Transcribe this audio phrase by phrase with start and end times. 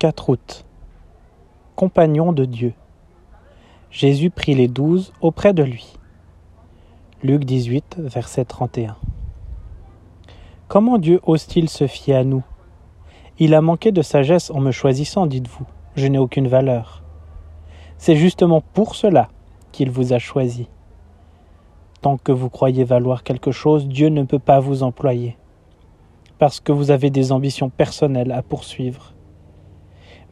[0.00, 0.64] 4 août.
[1.76, 2.72] Compagnon de Dieu.
[3.90, 5.98] Jésus prit les douze auprès de lui.
[7.22, 8.96] Luc 18, verset 31.
[10.68, 12.42] Comment Dieu ose-t-il se fier à nous?
[13.38, 15.66] Il a manqué de sagesse en me choisissant, dites-vous.
[15.96, 17.02] Je n'ai aucune valeur.
[17.98, 19.28] C'est justement pour cela
[19.70, 20.66] qu'il vous a choisi.
[22.00, 25.36] Tant que vous croyez valoir quelque chose, Dieu ne peut pas vous employer,
[26.38, 29.12] parce que vous avez des ambitions personnelles à poursuivre.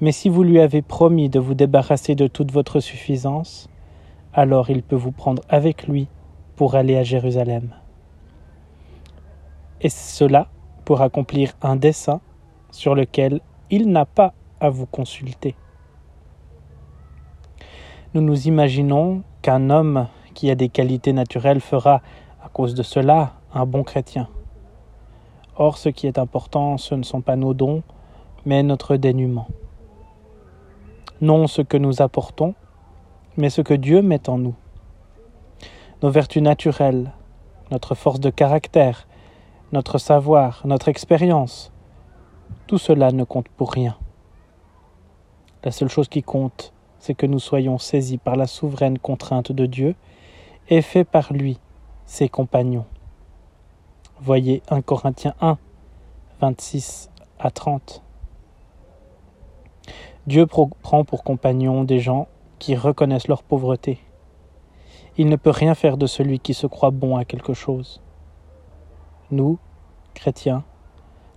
[0.00, 3.68] Mais si vous lui avez promis de vous débarrasser de toute votre suffisance,
[4.32, 6.06] alors il peut vous prendre avec lui
[6.54, 7.70] pour aller à Jérusalem.
[9.80, 10.48] Et cela
[10.84, 12.20] pour accomplir un dessein
[12.70, 15.54] sur lequel il n'a pas à vous consulter.
[18.14, 22.00] Nous nous imaginons qu'un homme qui a des qualités naturelles fera,
[22.42, 24.28] à cause de cela, un bon chrétien.
[25.56, 27.82] Or, ce qui est important, ce ne sont pas nos dons,
[28.46, 29.48] mais notre dénuement.
[31.20, 32.54] Non ce que nous apportons,
[33.36, 34.54] mais ce que Dieu met en nous.
[36.00, 37.12] Nos vertus naturelles,
[37.72, 39.08] notre force de caractère,
[39.72, 41.72] notre savoir, notre expérience,
[42.68, 43.96] tout cela ne compte pour rien.
[45.64, 49.66] La seule chose qui compte, c'est que nous soyons saisis par la souveraine contrainte de
[49.66, 49.96] Dieu
[50.68, 51.58] et faits par lui,
[52.06, 52.86] ses compagnons.
[54.20, 55.58] Voyez 1 Corinthiens 1,
[56.40, 57.10] 26
[57.40, 58.04] à 30.
[60.28, 63.98] Dieu prend pour compagnons des gens qui reconnaissent leur pauvreté.
[65.16, 68.02] Il ne peut rien faire de celui qui se croit bon à quelque chose.
[69.30, 69.58] Nous,
[70.12, 70.64] chrétiens,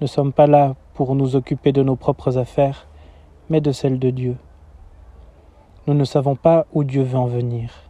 [0.00, 2.88] ne sommes pas là pour nous occuper de nos propres affaires,
[3.48, 4.36] mais de celles de Dieu.
[5.86, 7.88] Nous ne savons pas où Dieu veut en venir,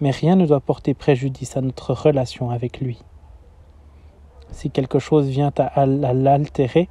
[0.00, 3.02] mais rien ne doit porter préjudice à notre relation avec lui.
[4.50, 6.88] Si quelque chose vient à l'altérer,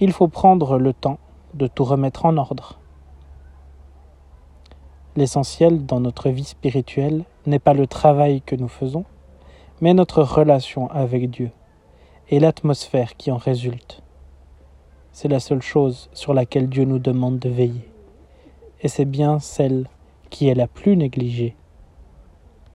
[0.00, 1.18] il faut prendre le temps
[1.54, 2.78] de tout remettre en ordre.
[5.16, 9.04] L'essentiel dans notre vie spirituelle n'est pas le travail que nous faisons,
[9.80, 11.50] mais notre relation avec Dieu
[12.30, 14.02] et l'atmosphère qui en résulte.
[15.12, 17.88] C'est la seule chose sur laquelle Dieu nous demande de veiller,
[18.80, 19.88] et c'est bien celle
[20.30, 21.54] qui est la plus négligée